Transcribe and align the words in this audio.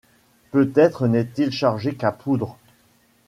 Peut-être 0.49 1.05
n’est-il 1.05 1.51
chargé 1.51 1.93
qu’à 1.93 2.11
poudre. 2.11 2.57